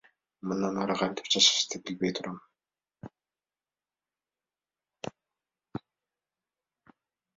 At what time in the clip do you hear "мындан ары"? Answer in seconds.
0.51-0.93